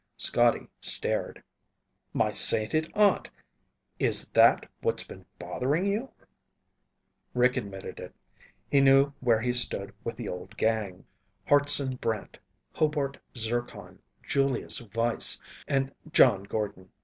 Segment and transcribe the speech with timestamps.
[0.17, 1.43] Scotty stared.
[2.11, 3.29] "My sainted aunt!
[3.99, 6.11] Is that's what's been bothering you?"
[7.35, 8.15] Rick admitted it.
[8.67, 11.05] He knew where he stood with the old gang,
[11.47, 12.39] Hartson Brant,
[12.73, 16.89] Hobart Zircon, Julius Weiss, and John Gordon.